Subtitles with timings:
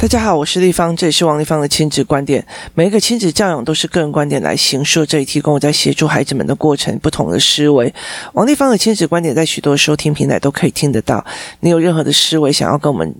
[0.00, 2.46] 大家好，我是丽芳，这里是王立芳的亲子观点。
[2.72, 7.92] 每一个亲子教养都是个人观点来形塑，这里提供我在协助孩子们的过程不同的思维。
[8.34, 11.26] 王立芳的亲子观点在许多收听平台都可以听得到。
[11.60, 13.12] 你有任何的思维想要跟我们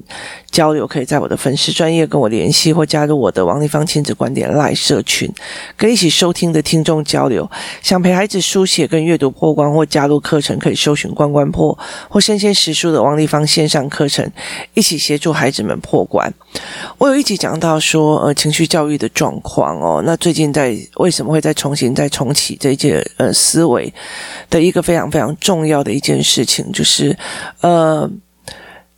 [0.53, 5.29] 交流，可以在我的粉丝专业跟我联系，或加入我的王立芳亲子观点 LINE 社群，
[5.77, 7.51] 跟一起收听的听众交流。
[7.83, 11.77] 想陪孩子书写跟阅读破关，或加入课程，可以搜寻关关破
[12.09, 14.31] 或生鲜时书的王立芳线上课程，
[14.75, 16.33] 一起协助孩子们破关。
[16.99, 20.03] 我有一集讲到说，呃，情绪教育的状况哦。
[20.05, 23.93] 那最近在为什么会再重新再重启这一届呃思维
[24.51, 27.17] 的一个非常非常重要的一件事情，就是
[27.61, 28.11] 呃，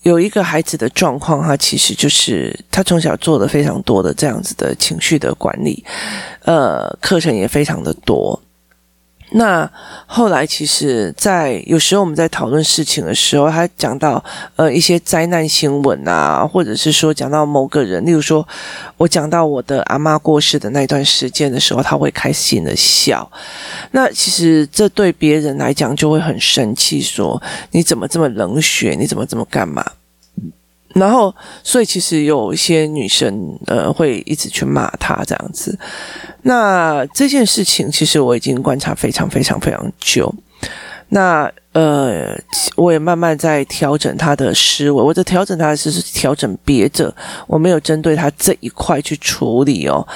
[0.03, 5.85] 有一个孩子的状况，他其实就是他从小做了非常多的这样子的情绪的管理，
[6.45, 8.41] 呃，课程也非常的多。
[9.33, 9.71] 那
[10.07, 14.23] 后来，其实，在有时候我们在讨论事情的时候，他讲到
[14.57, 18.47] 呃一些灾难新闻啊，或者是说讲到某个人，例如说
[18.97, 23.31] 我讲到我的阿嬷过世的那段时间的时候，他会开心的笑。
[23.93, 28.97] 那其实这对别人来讲就会很生气，说你怎么这么冷血？
[28.99, 29.85] 你怎么这么干嘛？
[30.95, 35.79] 然后，所以其实有一些女生呃会一直去骂他这样子。
[36.43, 40.35] 那这件事情其实我已经观察非常非常非常久。
[41.11, 42.37] 那呃，
[42.77, 45.03] 我也慢慢在调整他的思维。
[45.03, 47.15] 我在调整他的思是调整别者，
[47.47, 50.07] 我没有针对他这一块去处理哦。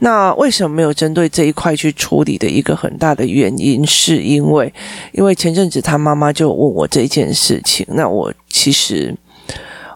[0.00, 4.72] 那为什么没有针对这一块去处理的一个很大的原因，是因为
[5.12, 7.86] 因为前阵子他妈妈就问我这件事情。
[7.90, 9.14] 那我其实。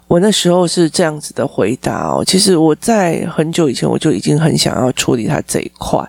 [0.09, 6.03] 我那时候是这样子的回答哦，其实我在很久以前我就已经很想要处理他这一块，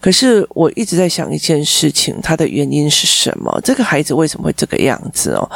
[0.00, 3.60] 可是我一直在想一件事情，他的原因是什么？
[3.62, 5.48] 这个孩子为什么会这个样子哦？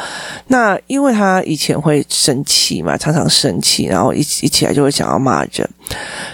[0.47, 5.69] 那因为他以前会生气嘛，常常生气，然后一一起来就会想要骂人，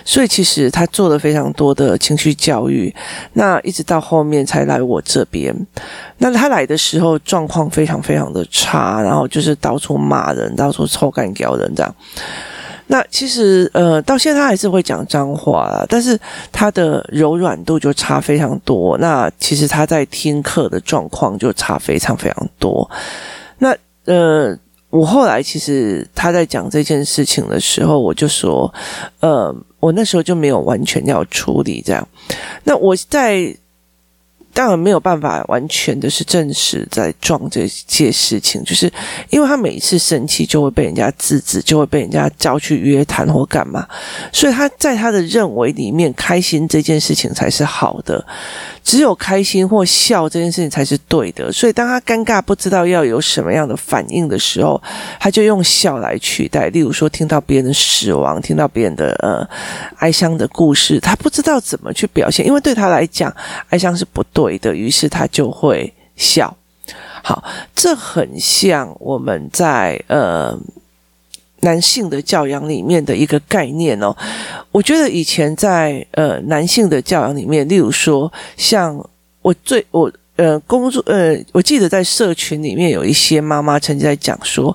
[0.05, 2.93] 所以其实他做了非常多的情绪教育，
[3.33, 5.55] 那一直到后面才来我这边。
[6.17, 11.95] 那他来的时候状况非常非常的差，然后就是到处骂人，到处臭干譙人这样。
[12.87, 16.19] 那其实呃，到现在他还是会讲脏话啦，但是
[16.51, 18.97] 他的柔软度就差非常多。
[18.97, 22.89] 那其实他在听课的状况就差非常非常多。
[23.59, 24.57] 那呃，
[24.89, 28.73] 我后来其实他在讲这件事情的时候，我就说，
[29.19, 32.07] 呃，我那时候就没有完全要处理这样。
[32.63, 33.55] 那我在。
[34.59, 38.91] 当然没有办法完全的是证实在撞这些事情，就是
[39.29, 43.87] 因为他每一次生气就会被人家制止，就会被人家叫去约谈或干嘛，
[44.33, 48.21] 所以他在他的认为里面，开心这件事情才是好的。
[48.83, 54.81] 只有开心或笑这件事情才是对的，所以当他尴尬不知道要有什么样的反应的时候，
[55.19, 56.67] 他就用笑来取代。
[56.69, 59.47] 例如说，听到别人的死亡，听到别人的呃
[59.99, 63.33] 哀伤的故事，他不知道怎么去表现，因为对他来讲，
[63.69, 66.55] 哀伤是不对的，于是他就会笑。
[67.21, 67.43] 好，
[67.75, 70.57] 这很像我们在呃。
[71.61, 74.15] 男性的教养里面的一个概念哦，
[74.71, 78.97] 我觉得以前在呃男性的教养里面，例如说像
[79.41, 84.73] 我最我呃工作呃，我记得在社群里面有一些妈妈曾经在讲说，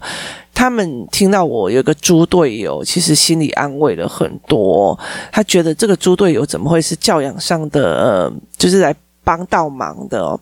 [0.52, 4.98] 他们听到我有个猪队友，其实心里安慰了很多。
[5.32, 10.38] 他觉得这个猪队友怎么会是教养上的呃，就是来帮到忙的哦？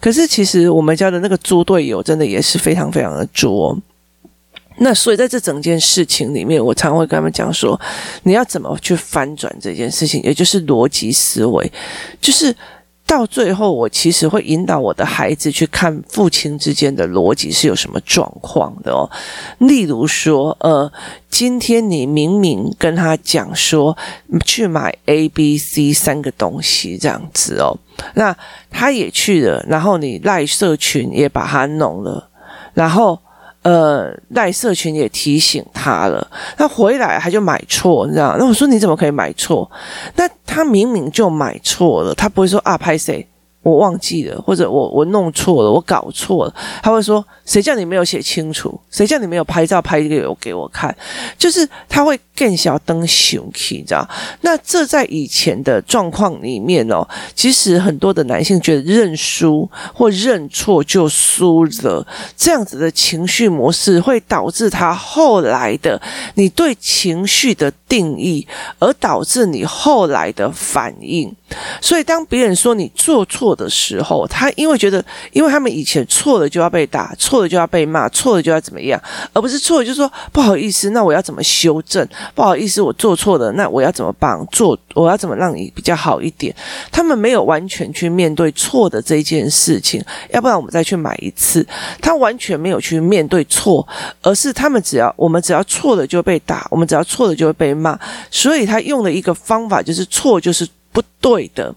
[0.00, 3.76] 可是其实我们家的那个猪队友真的也是非常非常的猪。
[4.78, 7.78] 那所以在这整件事情里面，我常会跟他们讲说，
[8.22, 11.70] 你要怎么去翻转这件事情，也就是逻辑思维，
[12.20, 12.56] 就是
[13.06, 19.08] 到最后，我其实会引导我的孩子去看父亲之间的逻辑是有什么状况的哦。
[19.58, 20.90] 例如说，呃，
[21.28, 23.96] 今天你明明跟他讲说
[24.46, 27.76] 去买 A、B、C 三个东西这样子哦，
[28.14, 28.34] 那
[28.70, 32.30] 他也去了，然后你赖社群也把他弄了，
[32.74, 33.18] 然后。
[33.62, 38.36] 呃，赖社群也提醒他了，他回来他就买错，你知道？
[38.38, 39.70] 那我说你怎么可以买错？
[40.16, 43.26] 那他明明就买错了，他不会说啊，拍谁？
[43.62, 48.78] 我忘记了，或者我我弄错了，我搞错了，他会说，谁叫你没有写清楚？
[48.90, 50.94] 谁叫你没有拍照拍给我给我看？
[51.38, 54.08] 就是他会更小灯熊气，你知道？
[54.40, 57.06] 那这在以前的状况里面哦，
[57.36, 62.04] 其实很多的男性觉得认输或认错就输了，
[62.36, 66.00] 这样子的情绪模式会导致他后来的
[66.34, 68.46] 你对情绪的定义，
[68.80, 71.32] 而导致你后来的反应。
[71.80, 79.00] 所以当别人说你做错的时候，他因为觉得，因为他们以前错了就要被打，错了就要被骂，错了就要怎么样，
[79.32, 82.06] 而不是错了就说不好意思，那我要怎么修正？
[82.34, 84.78] 不好意思，我做错了，那我要怎么帮做？
[84.94, 86.54] 我要怎么让你比较好一点？
[86.90, 91.66] 他们没有完全去面对错的这件事情，要不然我们再去买一次。
[92.00, 93.86] 他完全没有去面对错，
[94.22, 97.98] 而是他们只要我们只要错了就被打，我们只要错了就会被骂，
[98.30, 100.68] 所以他用了一个方法，就是错就是。
[100.92, 101.74] 不对的，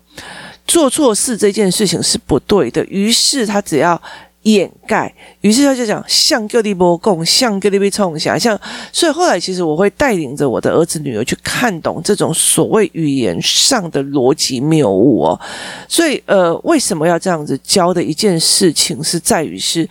[0.68, 2.84] 做错事这件事情是不对的。
[2.86, 4.00] 于是他只要
[4.44, 8.60] 掩盖，于是他就讲像各地波共，像各地被冲想像。
[8.92, 15.40] 所以后来其实我会带领着我的儿子女儿去看懂这种所谓语言上的逻辑谬误哦。
[15.88, 19.90] 所以呃，为什么要这样子教的一件事情是在于是，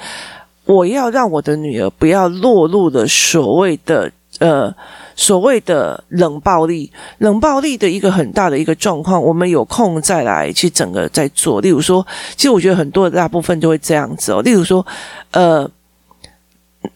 [0.67, 4.75] 我要让我的女儿不要落入了所谓的呃。
[5.17, 11.61] 所谓的冷暴力，冷暴力的一个很大的一个状况，我们有空再来去整个再做。
[11.61, 12.05] 例如说，
[12.35, 14.43] 其实我觉得很多大部分都会这样子哦。
[14.43, 14.85] 例如说，
[15.31, 15.71] 呃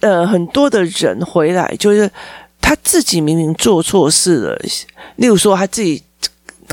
[0.00, 2.10] 呃，很多的人回来就是
[2.60, 4.58] 他自己明明做错事了，
[5.14, 6.02] 例如说他自己。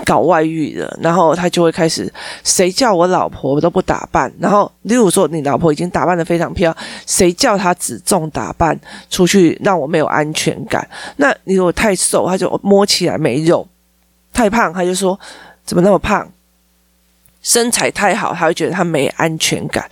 [0.04, 2.12] 搞外遇的，然后他就会开始，
[2.44, 4.32] 谁叫我老婆都不打扮？
[4.40, 8.78] 然后，例如说，你老婆已经打扮得非常漂亮，谁叫她只重打扮
[9.10, 10.88] 出去，让我没有安全感？
[11.16, 13.66] 那你如果太瘦，他就摸起来没肉；
[14.34, 15.18] 太胖，他就说
[15.64, 16.30] 怎么那么胖？
[17.42, 19.90] 身材太好，他会觉得他没安全感。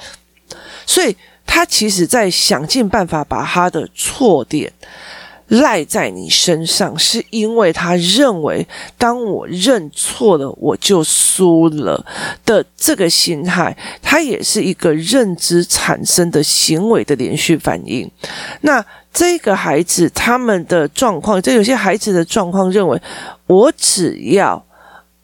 [0.86, 1.16] 所以，
[1.46, 4.72] 他其实在想尽办法把他的错点。
[5.48, 8.66] 赖在你身上，是因为他认为，
[8.98, 12.04] 当我认错了，我就输了
[12.46, 18.10] 的这个心态，他也是一个认知产生的行为的连续反应。
[18.62, 23.00] 那这个孩子他们的状况，这有些孩子的状况认为，
[23.46, 24.66] 我只要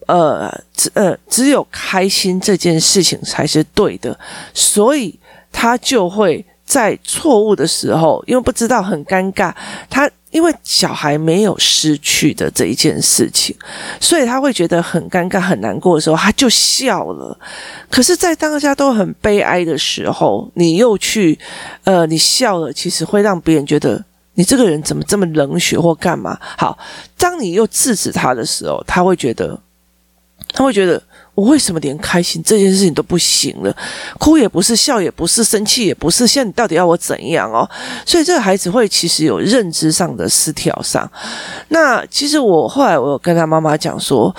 [0.05, 4.19] 呃只呃只有开心这件事情才是对的，
[4.53, 5.17] 所以
[5.51, 6.45] 他就会。
[6.69, 9.51] 在错误的时候，因为不知道很尴尬，
[9.89, 13.55] 他因为小孩没有失去的这一件事情，
[13.99, 17.35] 所以他会觉得很尴尬、很难过的时候，他就笑了。
[17.89, 21.39] 可是，在当下都很悲哀的时候，你又去，
[21.85, 24.05] 呃，你笑了，其实会让别人觉得
[24.35, 26.37] 你这个人怎么这么冷血或干嘛？
[26.55, 26.77] 好，
[27.17, 29.59] 当你又制止他的时候，他会觉得，
[30.53, 31.01] 他会觉得。
[31.39, 33.73] 我为什么连开心这件事情都不行了？
[34.19, 37.67] 哭也不是，笑也不是，生气也不是，现在你到底要我怎样哦？
[38.05, 41.09] 所以这个孩子会其实有认知上的失调上。
[41.69, 44.35] 那其实我后来我跟他妈妈讲说，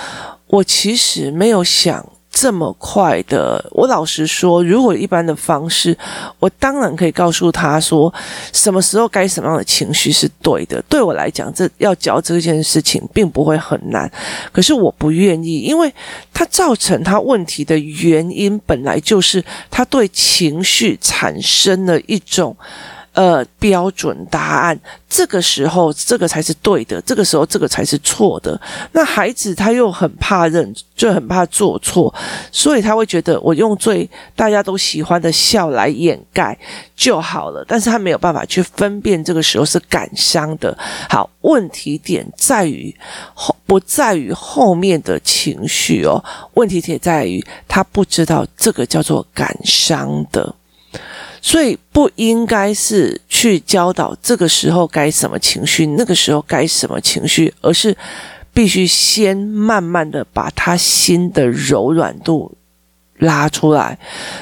[0.48, 2.04] 我其实没有想。
[2.40, 5.94] 这么快的，我老实说，如果一般的方式，
[6.38, 8.10] 我当然可以告诉他说，
[8.50, 10.82] 什么时候该什么样的情绪是对的。
[10.88, 14.10] 对我来讲，这要教这件事情并不会很难，
[14.52, 15.92] 可是我不愿意，因为
[16.32, 22.56] 他造成他问题的原因本来就是他对情绪产生了一种。
[23.12, 24.78] 呃，标准答案，
[25.08, 28.58] 这个时候这个才是对的，这个时候这个才是错的。
[28.92, 32.14] 那孩子他又很怕认，就很怕做错，
[32.52, 36.56] 所以他会觉得我用最大家都喜欢的笑来掩盖
[36.94, 37.64] 就好了。
[37.66, 40.78] 但是他没有办法去分辨这个时候是感伤的。
[41.08, 42.94] 好，问题点在于
[43.34, 46.24] 后，不在于后面的情绪哦，
[46.54, 50.54] 问题点在于他不知道这个叫做感伤的。
[51.42, 57.96] 所以不应该是去教导这个时候该什么情绪，那个时候该什么情绪，而是
[58.52, 62.52] 必须先慢慢的把他心的柔软度
[63.18, 63.98] 拉出来，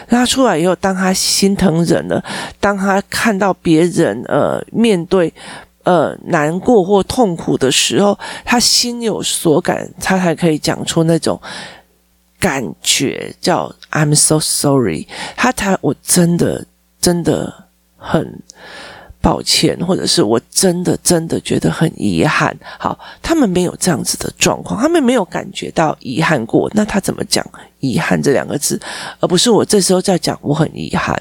[0.09, 2.25] 拉出来以后，当他心疼人了，
[2.59, 5.33] 当他看到别人呃面对
[5.85, 11.41] 呃难过或痛苦的时候，他心有所感，他才可以讲出那种
[12.41, 15.07] 感觉，叫 I'm so sorry。
[15.37, 16.67] 他他我真的。
[17.01, 17.53] 真的
[17.97, 18.41] 很
[19.21, 22.57] 抱歉，或者是我真的真的觉得很遗憾。
[22.79, 27.45] 好，他们没有这样子的状况，他们没有感觉到遗憾过，那他怎么讲
[27.81, 28.81] 遗憾这两个字，
[29.21, 31.21] 而不是我这时候在讲我很遗憾？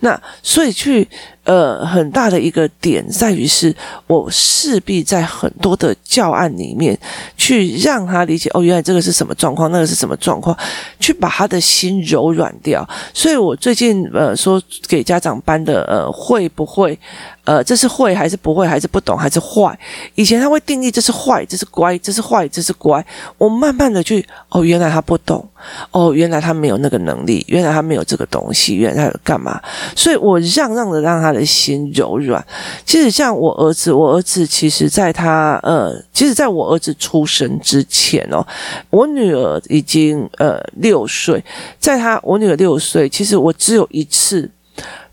[0.00, 1.08] 那所以去。
[1.44, 3.74] 呃，很大的一个点在于是，
[4.06, 6.94] 我势必在很多的教案里面
[7.38, 10.54] 去让他理解，哦，原来这个是什么状况，那个是什么状况，
[11.00, 12.86] 去把他的心柔软掉。
[13.14, 16.98] 所以我最近呃说给家长班的呃会不会
[17.44, 19.78] 呃这是会还是不会还是不懂还是坏？
[20.16, 23.02] 以前他会定义这是坏，这是乖，这是坏，这是乖。
[23.38, 25.48] 我慢慢的去哦，原来他不懂。
[25.90, 29.60] 哦，原来他没有那个能力，原来他没有这个东西，原来他干嘛？
[29.96, 32.44] 所以我让让的让他的心柔软。
[32.84, 38.46] 其实像我儿子，我儿子其实在他呃，其实在我儿子出生之前哦，
[38.90, 41.42] 我女儿已经呃六岁，
[41.78, 44.50] 在他我女儿六岁，其实我只有一次。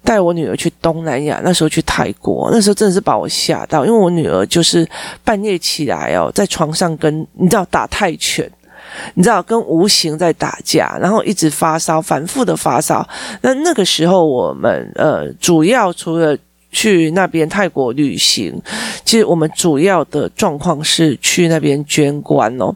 [0.04, 4.88] 带我女儿去东南亚，那时候去泰国，那时候真的是把我吓到，因为我女儿就是
[5.24, 8.48] 半夜起来哦，在床上跟你知道打泰拳，
[9.16, 13.08] 你知道跟无形在打架，然后一直发烧，反复的发烧。
[13.42, 16.38] 那那个时候我们呃，主要除了
[16.76, 18.54] 去那边泰国旅行，
[19.06, 22.76] 其实我们主要的状况是去那边捐棺哦。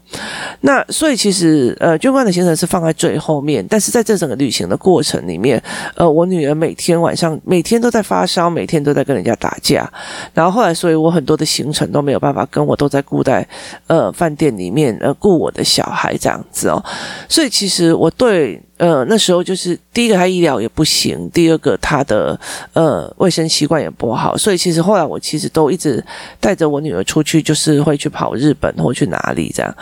[0.62, 5.62] 那所以其实呃，捐棺的行程是放在最后面，但是在这整个旅行的过程里面，
[5.96, 9.92] 呃，我女儿每天晚上每天都在发烧，每天都在跟人家打架。
[10.34, 13.46] 然后后来，所以我很多的行程都没有办法跟我都在顾在
[13.88, 16.82] 呃饭店里面呃顾我的小孩这样子哦。
[17.28, 18.62] 所以其实我对。
[18.80, 22.40] 呃，那时候就是第一个，他医疗也不行；第二个，他的
[22.72, 24.38] 呃卫生习惯也不好。
[24.38, 26.02] 所以其实后来我其实都一直
[26.40, 29.76] 带着我女儿出去，就是会去跑日本或去哪里这样。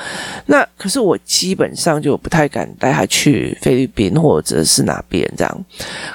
[0.47, 5.65] 那可是我基本上就不太敢带她去菲律宾或者是哪边这样。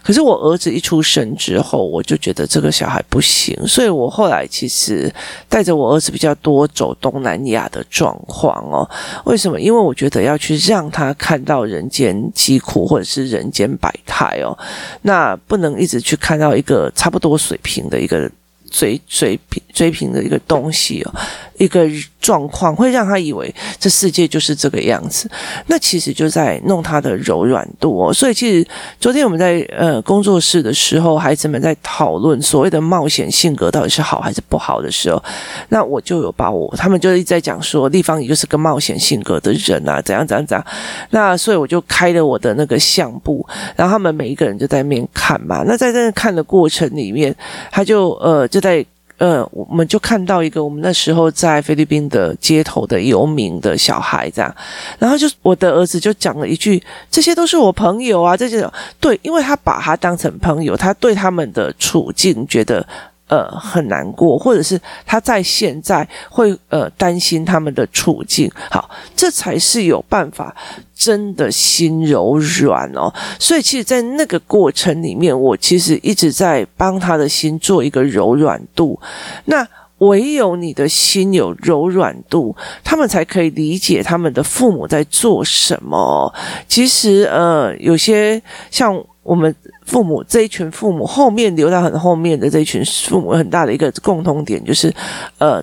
[0.02, 5.08] 可是我儿子一出生之后，我就觉得这个小孩不行，所以我后来其实
[5.48, 8.82] 带着我儿子比较多走东南亚的状况哦。
[9.24, 9.60] 为什么？
[9.60, 12.71] 因为我觉得要去让他看到人间疾苦。
[12.72, 14.56] 或者是人间百态哦，
[15.02, 18.30] 那不能一直去看到一个差不多水平的一个
[18.70, 21.14] 追追平追平的一个东西哦。
[21.62, 21.88] 一个
[22.20, 25.30] 状况会让他以为这世界就是这个样子，
[25.68, 28.12] 那其实就在弄他的柔软度哦。
[28.12, 28.66] 所以其实
[28.98, 35.22] 昨天我们在呃工作室的时候，孩子们在讨论所谓的冒险性格到底是好还是不好的时候，
[35.68, 40.66] 那我就有把我他们就一直在讲说，立方你就是个冒险性格的人啊，怎样怎样怎样。
[41.10, 45.62] 那所以我就开了我的那个相簿，然后他们每一个人就在那边看嘛。
[45.64, 47.32] 那在这看的过程里面，
[47.70, 48.84] 他就呃就在。
[49.24, 54.52] 嗯，我们就看到一个我们那时候在菲律宾的街头的游民的小孩这样，
[54.98, 62.84] 然后就我的儿子就讲了一句：“这些都是我朋友啊。”这些对，因为他把他当成朋友，他对他们的处境觉得。
[63.32, 70.54] 呃，很难过，或者是他在现在会呃担心他们的处境，好，这才是有办法
[70.94, 73.10] 真的心柔软哦。
[73.38, 79.00] 所以，其实，在那个过程里面，我其实一直在帮他的心做一个柔软度。
[79.46, 79.66] 那
[79.98, 86.30] 唯有你的心有柔软度，他们才可以理解他们的父母在做什么。
[86.68, 89.02] 其实，呃，有些像。
[89.24, 89.54] 我们
[89.92, 94.90] 父母这一群父母后面留到很后面的这一群父母，很大的一个共同点就是，
[95.36, 95.62] 呃，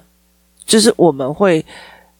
[0.68, 1.66] 就是我们会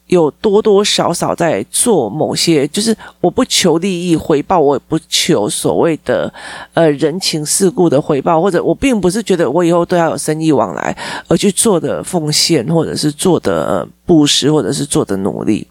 [0.08, 6.34] 有多多少少在做某些，就是我不求利益回报，我也不求所谓的
[6.74, 10.96] 呃人情世故的回报，或者我并不是觉得我以后都要有生意往来
[11.28, 15.64] 而去做的奉献，或者是做的呃布施，或者是做的努力，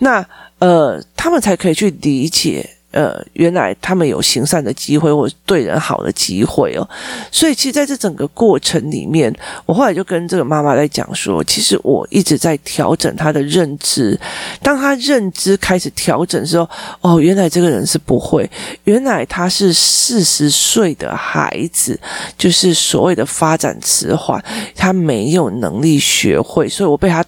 [0.00, 0.26] 那
[0.58, 2.68] 呃，他们才可以去理解。
[2.92, 6.88] 呃，原来他们有行善的机会，或对人好的机会哦。
[7.30, 9.32] 所以，其实在这整个过程里面，
[9.64, 14.18] 我后来就跟这个妈妈在讲说，其实我一直在调整她的认知。
[14.62, 16.68] 当她认知开始调整的时候，
[17.00, 18.50] 哦，原来这个人是不会，
[18.84, 21.98] 原来他是四十岁的孩子，
[22.36, 24.44] 就是所谓的发展迟缓，
[24.74, 27.24] 他没有能力学会，所以我被他。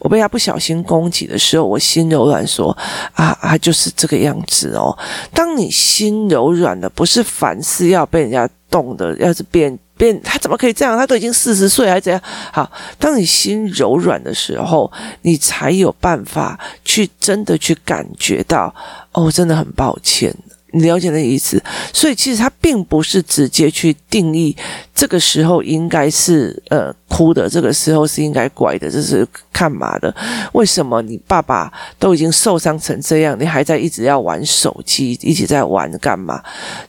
[0.00, 2.76] 我被他不小心攻击的时候，我心柔软，说
[3.12, 4.96] 啊啊，就是这个样子哦。
[5.32, 10.96] 当你心柔软的，不是凡事要被人家动的，要是变变，他怎么可以这样？
[10.96, 12.20] 他都已经四十岁还怎样？
[12.52, 14.90] 好，当你心柔软的时候，
[15.22, 18.74] 你才有办法去真的去感觉到，
[19.12, 20.34] 哦，真的很抱歉。
[20.72, 21.62] 你了解那意思，
[21.92, 24.56] 所以其实他并不是直接去定义
[24.94, 30.14] 这个时候应该是呃哭的，这个时候是应该乖的，这是干嘛的？
[30.52, 36.40] 为什么你爸爸都已经受伤成这样，你还在一直要玩手机，一直在玩干嘛？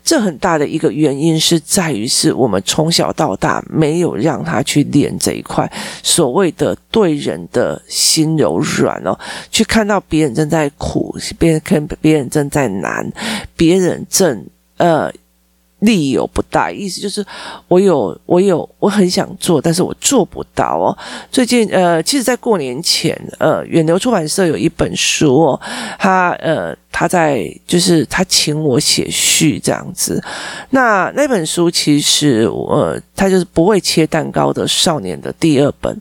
[0.04, 5.70] 这很大的一个原因是在于是我们从小到大没有让他去练这一块
[6.04, 9.18] 所谓的对人的心柔软哦，
[9.50, 13.12] 去看到别人正在苦，别人看别人正在难，
[13.56, 13.71] 别。
[13.72, 15.10] 别人正呃
[15.82, 17.24] 力有不逮，意思就是
[17.68, 20.98] 我有我有我很想做，但是我做不到哦。
[21.32, 25.62] 最近呃，其实，在过年前，呃，远流出版社有一本书哦，
[26.00, 26.76] 他呃。
[26.94, 30.22] 他在就是他请我写序这样子。
[30.72, 35.98] 那那本书其实呃，他就是不会切蛋糕的少年的第二本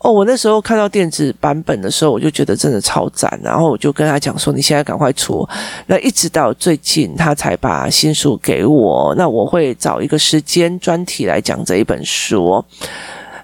[0.00, 0.10] 哦。
[0.10, 5.48] 我那时候看到电子版本的时候，我就觉得真的超赞，然后我就跟他讲说：“你现在赶快出。”
[5.86, 9.13] 那一直到最近，他才把新书给我。
[9.16, 12.64] 那我会找一个时间专题来讲这一本书。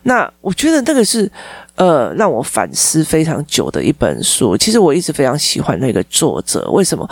[0.02, 1.30] 那我觉得那个是。
[1.76, 4.54] 呃，让我反思非常久的一本书。
[4.54, 6.70] 其实我一直非常喜欢那个作者。
[6.72, 7.08] 为什么？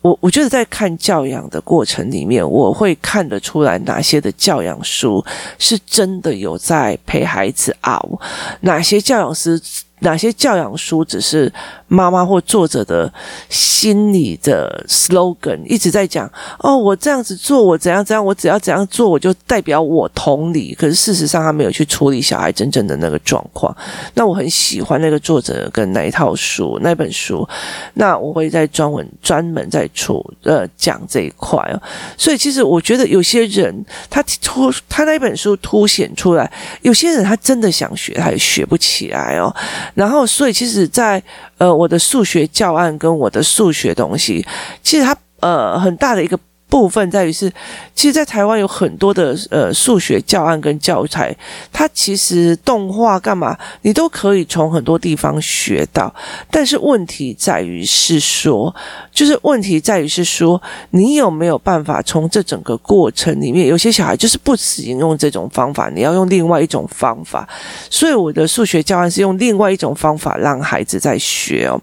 [0.00, 5.24] 我我觉得在看教养的过程里面，我会看得出来哪些的教养书
[5.58, 8.20] 是真的有在陪孩子熬，
[8.60, 9.60] 哪些教养师。
[10.02, 11.52] 哪些教养书只是
[11.88, 13.12] 妈妈或作者的
[13.48, 20.74] 心里的 slogan，一直在讲哦，我这样子做，我怎样怎样，我只要怎样做，我就代表我同理。
[20.74, 23.74] 可是事实上，他没有去处理小孩真正的那个状况。
[24.14, 27.48] 那我很喜欢那个作者跟那一套书，那本书。
[27.94, 31.80] 那我会在专门专门在出呃讲这一块哦。
[32.16, 36.50] 所以其实我觉得有些人他突他那本书凸显出来，
[36.82, 39.54] 有些人他真的想学，他也学不起来哦。
[39.94, 41.22] 然后，所以其实在，
[41.58, 44.46] 呃，我的数学教案跟我的数学东西，
[44.82, 46.38] 其实它呃很大的一个。
[46.72, 47.52] 部分在于是，
[47.94, 51.36] 其实，在台湾有很多的呃数学教案跟教材，
[51.70, 56.10] 它其实动画干嘛，你都可以从很多地方学到。
[56.50, 58.74] 但是问题在于是说，
[59.12, 60.60] 就是问题在于是说，
[60.92, 67.46] 你有没有办法从这整个过程里面，有些小孩就是不使用这种方法，你要用另外一种方法。
[67.90, 71.78] 所以我的数学教案是用另外一种方法让孩子在学哦。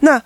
[0.00, 0.18] 那。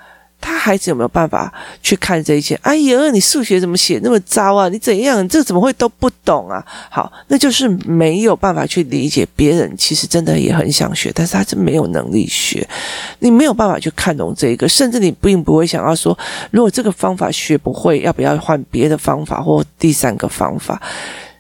[0.47, 2.55] 他孩子有没有办法去看这一些？
[2.63, 4.69] 哎呀，你数学怎么写那么糟啊？
[4.69, 5.29] 你怎样？
[5.29, 6.65] 这怎么会都不懂啊？
[6.89, 9.75] 好，那就是没有办法去理解别人。
[9.77, 12.65] 其实真的也很想学，但是他是没有能力学。
[13.19, 16.17] 你没有办法去看懂这个，甚至你并不会想要说，
[16.53, 20.81] 如果这个方法学不会，要不要换别的方法或第三个方法？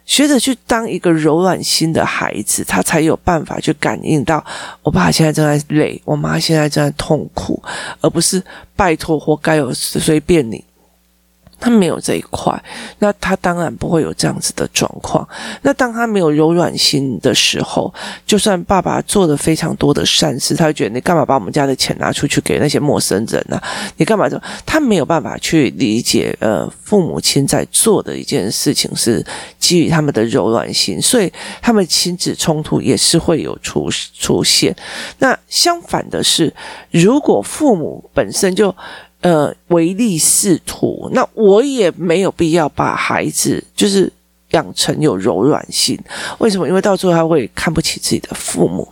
[0.07, 4.43] 学着去当一个柔软心的孩子，他才有办法去感应到，
[4.83, 7.63] 我爸现在正在累，我妈现在正在痛苦，
[8.01, 8.43] 而不是
[8.75, 10.65] 拜托活该有随便你。
[11.59, 12.63] 他没有这一块，
[12.99, 15.27] 那他当然不会有这样子的状况。
[15.63, 17.93] 那当他没有柔软心的时候，
[18.27, 23.61] 就算爸爸做了非常多的善事，他会觉得你干嘛把我们家的钱拿出去给那些陌生人呢？
[23.97, 24.41] 你干嘛这？
[24.65, 29.25] 他没有办法去理解，呃，父母亲在做的一件事情是
[29.59, 31.33] 基于他们的柔软心，所以
[31.63, 34.77] 他们亲子冲突也是会有出出现。
[35.19, 36.53] 那相反的是，
[36.91, 38.75] 如果父母本身就
[39.27, 44.13] 呃，唯利是图，那我也没有必要把孩子就是
[44.53, 45.99] 养成有柔软性。
[46.39, 46.69] 为什么？
[46.69, 48.87] 因为到最后他会看不起自己的父母。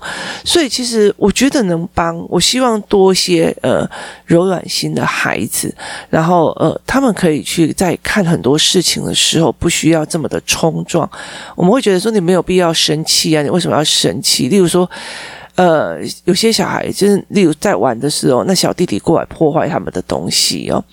[0.45, 3.89] 所以其实我觉得能帮，我希望多些呃
[4.27, 5.73] 柔软心的孩子，
[6.11, 11.09] 然后呃他们可以去在看很多事情的时候，不需要这么的冲撞。
[11.55, 14.49] 我们会觉得说，你没有必要生气啊，你为什么要生气？
[14.49, 14.91] 例如说。
[15.57, 20.85] 呃，有些小孩就是，例如在玩的时候，那小弟弟过来破坏他们的东西哦，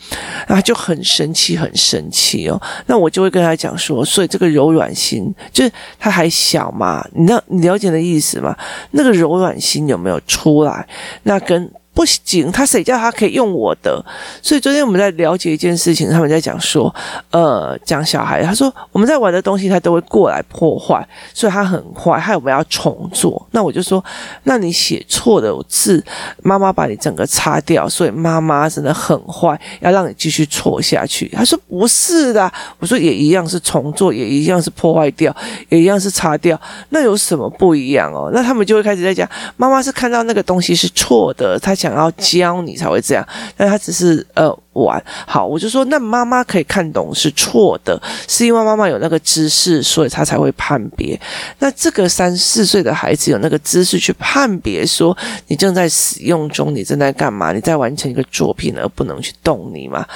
[0.48, 2.62] 然后就很生气，很生气哦。
[2.86, 8.56] 那我就会跟他讲说，所以这个柔软心，就是他还小嘛，你那你了解的意思吗？
[8.92, 10.88] 那个柔软心有没有出来？
[11.24, 11.72] 那跟。
[11.94, 14.04] 不行，他谁叫他可以用我的？
[14.42, 16.94] 所以昨天我们在了解一件事情，他们在讲说，
[17.32, 23.46] 呃，讲小孩，他说我们在玩的东西，他都会过来破坏，所以他很坏，他有没有要重做？
[23.52, 24.04] 那我就说，
[24.44, 26.02] 那你写错的字，
[26.42, 31.28] 妈妈把你整个擦掉，所以妈妈真的很坏，要让你继续错下去。
[31.36, 32.50] 他说不是的，
[32.80, 35.36] 我说也一样是重做，也一样是破坏掉，
[35.68, 38.32] 也一样是擦掉，那有什么不一样哦？
[38.34, 41.76] 那他们就会开始在讲，妈妈是看到那个东西是错的，他。
[41.82, 44.56] 想要教你才会这样，但他只是呃。
[44.74, 51.20] 玩好，我就说那妈妈可以看懂是错的，是因为妈妈有那个知识，所以他才会判别。
[51.60, 55.16] 那这个三四岁的孩子有那个知识去判别，说
[55.48, 57.52] 你正在使用中，你正在干嘛？
[57.52, 60.08] 你在完成一个作品，而不能去动你嘛？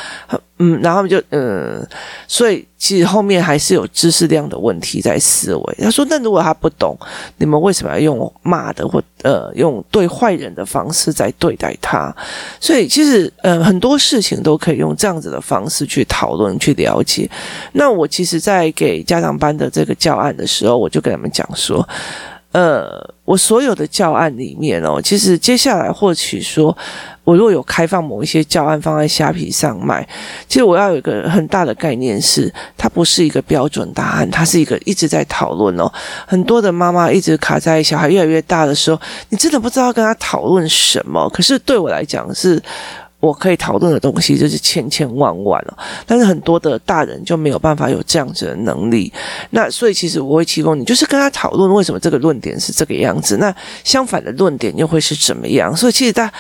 [0.60, 1.86] 嗯，然后就嗯，
[2.28, 5.76] 所以其实后面还是有知识量的问题在思维。
[5.82, 6.96] 他说，那如果他不懂，
[7.38, 12.16] 你们为什么要用骂的或呃用对坏人的方式在对待他？
[12.60, 14.36] 所以其实呃很多事情。
[14.46, 17.28] 都可以用这样子的方式去讨论、去了解。
[17.72, 21.88] 那我其实，在给家长班的这个教案的时候，我就跟他们讲说，
[22.52, 26.78] 呃，我所有的教案里面哦，其实接下来或许说，
[27.26, 30.08] 我如果有开放某一些教案放在虾皮上卖，
[30.48, 35.92] 其实我要有一个很大的概念是，它不是一个标准答案，它是一个一直在讨论哦。
[36.26, 41.30] 很多的妈妈一直卡在小孩越来越大的时候，你真的不知道跟他讨论什么。
[41.32, 42.62] 可是对我来讲是。
[43.22, 49.12] 我可以讨论的东西就是千千万万了，但是很多的大人就没有办法有这样子的能力。
[49.50, 55.76] 那所以其实我会提供你，就是跟他讨论为什么这个论点是这个样子，那相反的论点又会是怎么样？
[55.76, 56.32] 所以其实大，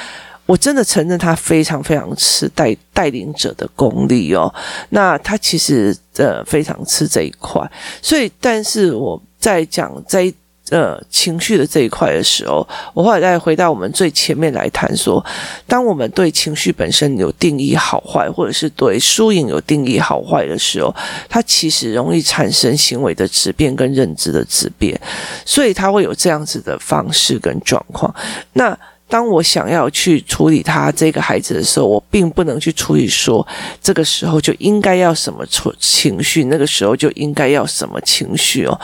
[0.45, 4.53] 我真的承认他非常非常吃带带领者的功力哦。
[4.89, 7.61] 那他其实呃非常吃这一块，
[8.01, 10.33] 所以但是我在讲在。
[10.71, 15.23] 呃，情绪的这一块的时候，我后来再回到我们最前面来谈说，
[15.67, 20.91] 当我们对情绪本身有定义好坏，或者是对输赢有定义好坏的时候，
[21.29, 24.99] 它其实容易产生行为的质变跟认知的质变，
[25.45, 28.11] 所以它会有这样子的方式跟状况。
[28.53, 28.75] 那
[29.07, 33.45] 当我想要去处理他这个孩子的时候，我并不能去处理说
[33.79, 35.45] 这个时候就应该要什么
[35.79, 38.77] 情绪，那个时候就应该要什么情绪哦，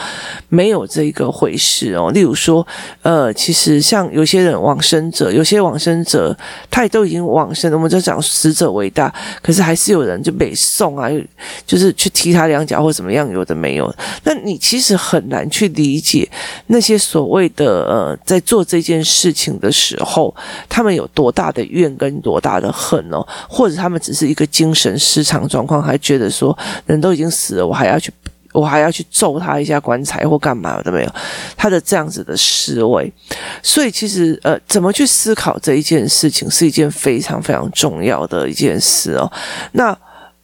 [0.48, 2.12] 没有这个回事哦。
[2.12, 2.66] 例如说，
[3.02, 6.38] 呃，其实像有些人往生者，有些往生者
[6.70, 11.10] 他也都已经往生了，我们就讲死者为大，可是还是有人就被送啊，
[11.66, 13.92] 就是去踢他两脚或怎么样，有的没有。
[14.24, 16.30] 那你其实很难去理解
[16.68, 20.11] 那些所谓的呃，在做这件事情的时候。
[20.12, 20.36] 后，
[20.68, 28.12] 他们有多大的怨跟多大的恨哦，或者他们只是一个精神失常状况，还觉得说人都已经死了，我还要去，
[28.52, 31.12] 我还要去揍他一下棺材或干嘛都没有，
[31.56, 33.12] 他的这样子的思维，
[33.64, 39.32] 所以其实呃，怎么去思考这一件事情，是一件非常非常重要的一件事哦。
[39.72, 39.98] 那。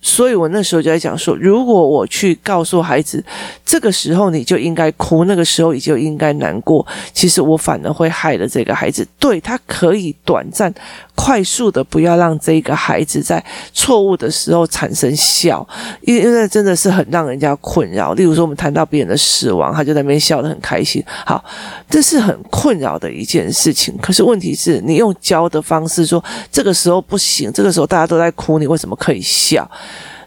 [0.07, 3.21] 所以我那时候就在讲说，如果我去告诉孩子，
[3.65, 9.05] 这个时候你就应该哭，那个时候你就应该难过，其实我反而会害了这个孩子。
[9.19, 10.73] 对，他可以短暂、
[11.13, 13.43] 快速的不要让这个孩子在
[13.73, 15.67] 错误的时候产生笑，
[15.99, 18.13] 因为因为真的是很让人家困扰。
[18.13, 21.03] 例如说，我们谈到别人的死亡，他就在那边笑得很开心。
[21.25, 21.43] 好，
[21.89, 23.93] 这是很困扰的一件事情。
[24.01, 29.69] 可是问题是你用教的方式说，这个时候不行，这个时候大家都在哭，你为什么可以笑？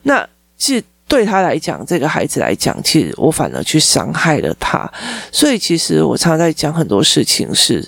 [0.02, 0.26] 那
[0.58, 4.90] 是对他来讲，这个孩子来讲，其实我反而去伤害了他。
[5.32, 7.86] 所以其实我常常在讲很多事情是。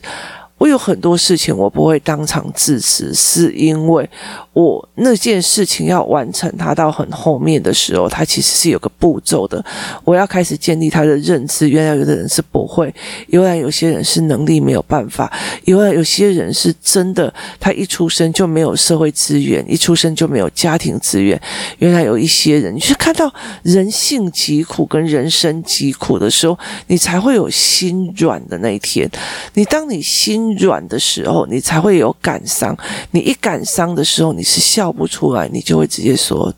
[0.62, 4.08] 我有很多事情我不会当场致辞，是因为
[4.52, 9.64] 我那件事情要完成它到很后面的时候，它其实是有个步骤的。
[10.04, 12.94] 我要开始建立他的认知，原来有的人是不会，
[13.26, 15.32] 原来有些人是能力没有办法，
[15.64, 21.40] 原来有些人是真的，他一出生就没有社会资源，一出生就没有家庭资源。
[21.78, 23.28] 原来有一些人，你去看到
[23.64, 29.10] 人性疾苦跟人生疾苦的时候，你才会有心软的那一天。
[29.54, 32.76] 你当你心软的时候，你才会有感伤。
[33.10, 36.52] 你一感伤的时候，你是笑不出来，你就会直接说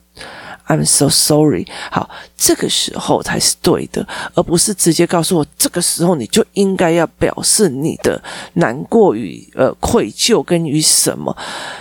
[0.67, 1.67] “I'm so sorry”。
[1.91, 8.23] 好，这个时候才是对的，而不是直接告诉我，这个时候你就应该要表示你的
[8.55, 11.37] 难过与呃愧疚跟于什么。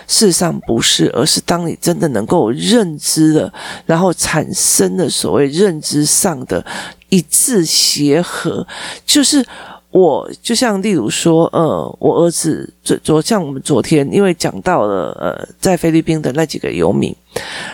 [0.08, 3.54] 事实上不是，而是当你真的能够认知了，
[3.86, 6.66] 然后产生了所谓认知上的
[7.10, 8.68] 一致协和，
[9.06, 9.46] 就是。
[9.94, 17.16] 我就像例如说，呃，我儿子昨昨像我们昨天，因为讲到了呃，在菲律宾的那几个游民，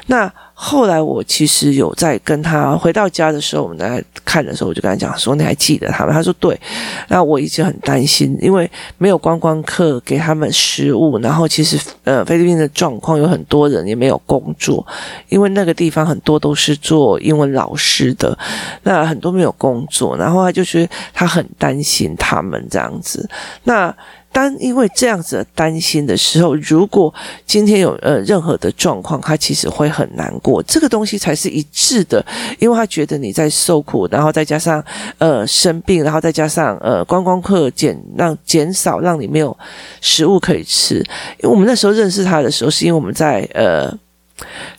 [0.06, 0.32] 那。
[0.62, 6.60] 后来我其实有在跟他回到家的时候，我们在看的时候，我就跟他讲说：“你还记得他吗？”他说：“对。”
[7.08, 14.86] 那我一直很担心，因为没有观光客给他们食物，然后其实呃菲律宾的状况有很多人也没有工作，
[15.30, 18.38] 因为那个地方很多都是做英文老师的，
[18.84, 23.30] 那很多没有工作，然后他就觉得他很担心他们这样子。
[23.64, 23.96] 那
[24.32, 27.14] 当因为这样子的担心的时候，如果
[27.46, 30.62] 今天有呃任何的状况，他其实会很难过。
[30.64, 32.24] 这个东西才是一致的，
[32.60, 34.84] 因为他觉得你在受苦，然后再加上
[35.18, 39.56] 呃生病，然后再加上呃观光客减让减少，让你没有
[40.00, 40.96] 食物可以吃。
[41.42, 43.92] 因为我们那时候认识他的时候，是因为我们在呃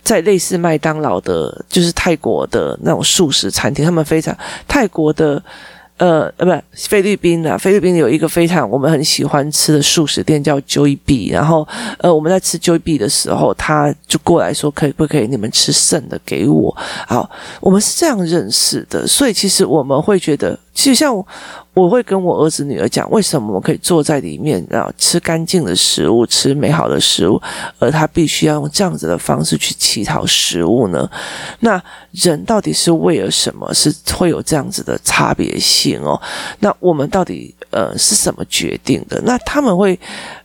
[0.03, 4.35] 在类似麦当劳的，就是泰国的那种素食餐厅，他们非常
[4.67, 5.43] 泰国的。
[6.01, 11.67] 呃呃，不，菲律宾的，菲律宾有一个非常我们很喜欢吃的素食店叫 Joey B，然后
[11.99, 16.75] 呃，我们在吃 Joey B 的时候，他就过来说，可以不可以你们吃剩的给我？
[17.07, 20.59] 好，我们是这样认识的，所以其实我们会觉得。
[20.73, 21.27] 其实像我，
[21.75, 27.41] 我会跟我儿子女儿讲，为什么我可以坐在里面，然后吃干净的食物，吃美好的食物，
[27.79, 31.11] 而他必须要用这样子的方式去乞讨食物呢？
[31.59, 33.73] 那人到底是为了什么？
[33.75, 36.21] 是会有这样子的差别性哦？
[36.61, 39.21] 那我们到底呃是什么决定的？
[39.25, 39.99] 那他们会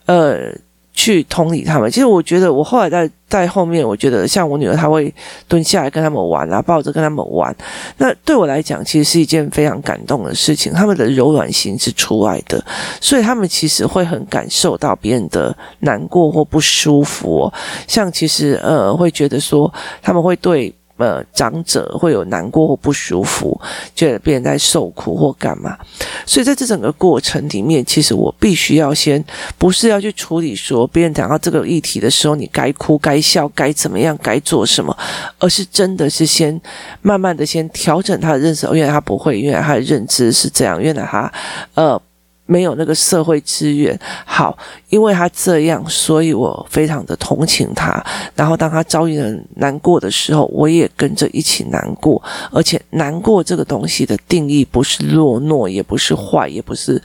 [0.06, 0.52] 呃。
[0.96, 1.92] 去同理他们。
[1.92, 5.14] 其实我觉得，我后来在在后面，我觉得像我女儿，她会
[5.48, 7.56] 蹲下来跟他们玩啊，抱着跟他们玩。
[7.98, 10.74] 那对我来讲，其实是一件非常感动的事情。
[10.74, 12.64] 他们的柔软心是出来的，
[13.00, 17.54] 所以他们其实会很感受到别人的难过或不舒服哦。
[17.88, 20.74] 像其实呃，会觉得说他们会对。
[20.98, 23.60] 呃，长者会有难过或不舒服，
[23.94, 25.78] 觉得别人在受苦或干嘛，
[26.26, 29.24] 所以在这整个过程里面，其实我必须要先，
[29.58, 34.98] 不是要去处理说别人讲到这个议题的时候，你该哭该笑该怎么样该做什么，
[35.38, 36.60] 而是真的是先
[37.02, 41.32] 慢慢的先调整他的认识，原来他不会，原来他的认知是这样，原来他
[41.74, 42.02] 呃。
[42.46, 44.58] 没有那个社会资源，好，
[44.90, 48.04] 因为他这样，所以我非常的同情他。
[48.36, 52.22] 然后当他遭遇了难过的时候，我也跟着一起难过。
[52.52, 57.02] 而且难过这个东西的定义不是懦弱，也不是坏，也不是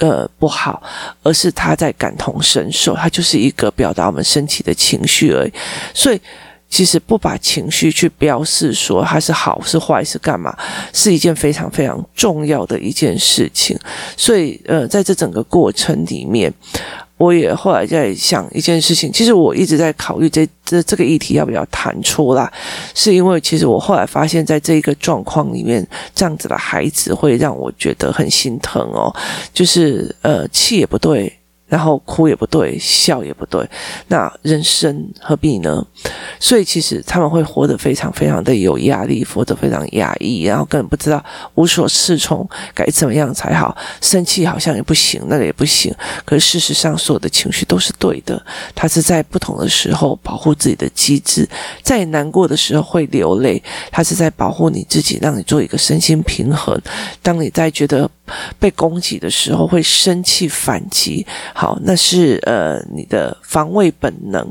[0.00, 0.82] 呃不好，
[1.22, 5.52] 而是他在感同身受，他就是一个表达我们身体的情绪而已。
[5.94, 6.20] 所以。
[6.68, 10.56] 其实不把情绪去标示说它是好是坏是干嘛，
[10.92, 13.78] 是一件非常非常重要的一件事情。
[14.16, 16.52] 所以，呃，在这整个过程里面，
[17.16, 19.12] 我也后来在想一件事情。
[19.12, 22.52] 其实我一直在考虑这这这个议题要不要谈出来，
[22.92, 29.14] 是因为其实我后来发现，在这一个状况里面，这样子的孩子会让我觉得很心疼哦。
[29.52, 31.32] 就是呃，气也不对。
[31.66, 33.68] 然后哭也不对，笑也不对，
[34.08, 35.84] 那人生何必呢？
[36.38, 41.24] 所以其实他们会活得非常非常的有压力，活得非常压抑，然后根本不知道
[41.54, 43.76] 无所适从，该怎么样才好。
[44.00, 45.94] 生气好像也不行，那个也不行。
[46.24, 48.40] 可是事实上，所有的情绪都是对的。
[48.74, 51.48] 他是在不同的时候保护自己的机制，
[51.82, 56.78] 在难过的时候会流泪，他是在保护你自己，让你做一个身心平衡。
[57.22, 58.08] 当你在觉得
[58.58, 61.26] 被攻击的时候，会生气反击。
[61.54, 64.46] 好，那是呃你的防卫本能，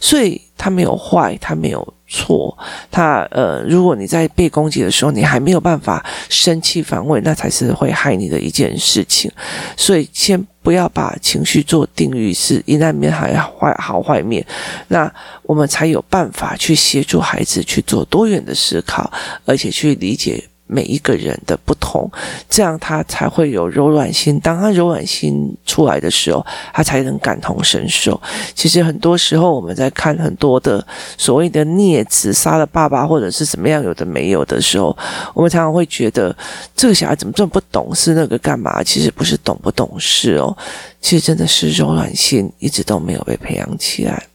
[0.00, 2.56] 所以他没有坏，他没有错，
[2.90, 9.30] 他呃，如果你在被攻击的时候，你还没有办法生气防卫，那才是会害你的一件事情。
[9.76, 14.44] 所以先不要把情绪做定义，是阴暗面还坏好坏面，
[14.88, 19.10] 那我们才有办法去协助孩子去做多元的思考，
[19.44, 20.42] 而且去理解。
[20.74, 22.10] 每一个人的不同，
[22.50, 24.40] 这样他才会有柔软心。
[24.40, 28.20] 当他柔软心出来的时候，他才能感同身受。
[28.56, 30.84] 其实很多时候我们在看很多的
[31.16, 34.96] 所谓的孽子杀了爸爸，或者是怎么样有的没有的时候，
[35.32, 36.36] 我们常常会觉得
[36.74, 38.82] 这个小孩怎么这么不懂事，那个干嘛？
[38.82, 40.56] 其实不是懂不懂事哦，
[41.00, 44.26] 其实真的是柔软心一直都没有被培养起来，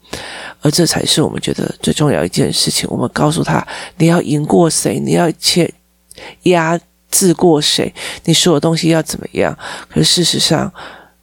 [0.62, 2.88] 而这才是我们觉得最重要一件事情。
[2.90, 5.00] 我们告诉他，你要赢过谁？
[5.00, 5.70] 你要切。
[6.44, 6.80] 压
[7.10, 7.94] 制过谁？
[8.26, 9.58] 你说的东西要怎么样？
[9.90, 10.72] 可事实上，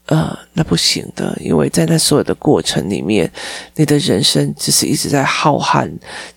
[0.07, 3.31] 呃，那不行的，因为在那所有的过程里面，
[3.75, 5.87] 你的人生只是一直在浩瀚，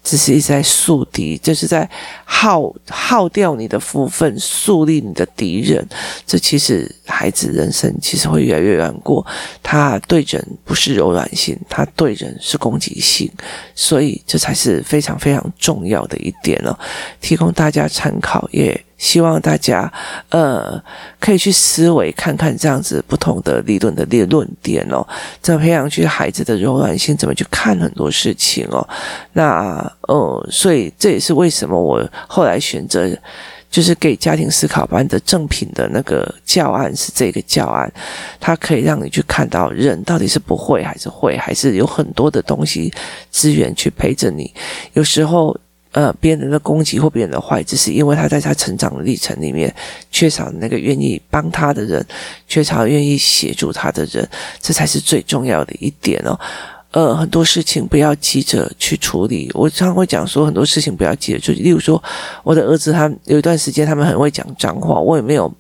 [0.05, 1.89] 只是一直在树敌，就是在
[2.27, 5.89] 耗耗掉你的福分，树立你的敌人。
[6.27, 9.27] 这其实孩子人生其实会越来越难过。
[9.63, 13.31] 他对人不是柔软性，他对人是攻击性，
[13.75, 16.79] 所以这才是非常非常重要的一点哦，
[17.23, 18.79] 提供大家参考也。
[19.01, 19.91] 希望大家
[20.29, 20.79] 呃
[21.19, 25.07] 可以去思维看看这样子不同的理论的的论点哦，
[25.41, 28.87] 怎么培养去孩子的柔软性，怎么去看很多事情哦。
[29.33, 33.09] 那呃，所以这也是为什么我后来选择
[33.71, 37.91] 就是给家庭思考班的正品的那个教案是这个教案，
[38.41, 42.93] 它可以让你去看到人到底是不会还是会，还是有很多的东西
[43.31, 44.53] 资源去陪着你，
[44.95, 45.57] 有时候。
[45.93, 49.75] 呃，别人的攻击或别人的坏，只是因为他在他成长的历程里面
[50.13, 52.05] 缺少那个愿意帮他的人，
[52.47, 54.29] 缺少愿意协助他的人，
[54.61, 56.39] 这才是最重要的一点哦。
[56.93, 59.51] 呃，很多事情不要急着去处理。
[59.55, 61.61] 我常常会讲说，很多事情不要急着处理。
[61.61, 62.01] 例如说，
[62.45, 65.53] 我的儿子他有一段时间他们很会讲脏话，我也没有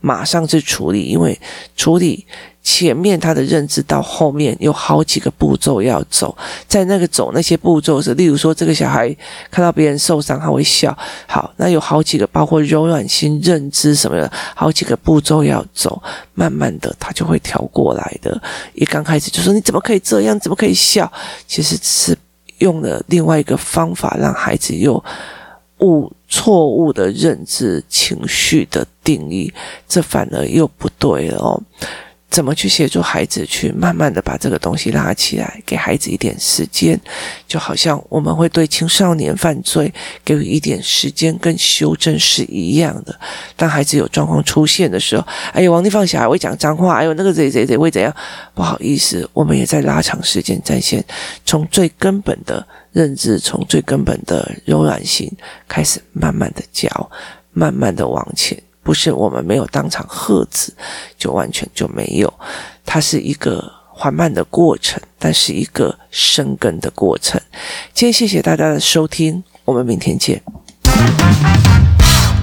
[0.00, 1.38] 马上去处理，因为
[1.76, 2.26] 处理。
[2.70, 9.08] 前面他的认知到后面有好几个步骤要走，在那个走那些步骤是，例如说这个小孩
[9.50, 10.94] 看到别人受伤他会笑，
[11.26, 16.00] 好，那有好几个包括柔软心、认知什么的，好几个步骤要走，
[16.34, 18.38] 慢慢的他就会调过来的。
[18.74, 21.10] 一刚开始就说你怎么可以这样，怎么可以笑？
[21.46, 22.14] 其实是
[22.58, 25.02] 用了另外一个方法让孩子又
[25.78, 29.50] 误错误的认知情绪的定义，
[29.88, 31.62] 这反而又不对了哦。
[32.30, 37.00] 怎么去协助孩子去慢慢的把这个东西拉起来，给孩子一点时间，
[37.46, 39.92] 就好像我们会对青少年犯罪
[40.24, 43.18] 给予一点时间跟修正是一样的。
[43.56, 48.14] 当孩子有状况出现的时候，哎呦，王丽芳小孩会讲脏话，哎呦，那个谁谁谁会怎样？
[48.54, 51.02] 不好意思，我们也在拉长时间战线，
[51.46, 55.30] 从最根本的认知，从最根本的柔软性
[55.66, 57.10] 开始，慢慢的教，
[57.52, 58.62] 慢慢的往前。
[58.88, 60.72] 不是我们没有当场喝止，
[61.18, 62.32] 就完全就没有。
[62.86, 67.38] 它是一个缓慢的过程，但是一个生根的过程。
[67.92, 70.42] 今天谢谢大家的收听，我们明天见。